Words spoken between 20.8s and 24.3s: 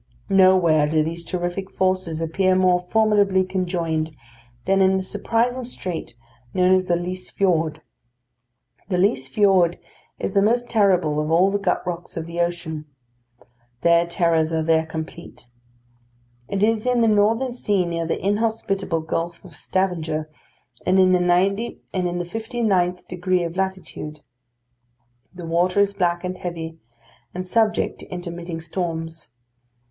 and in the 59th degree of latitude.